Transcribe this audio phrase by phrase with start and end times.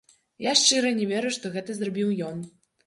[0.45, 2.47] Я шчыра не веру, што гэта зрабіў ён.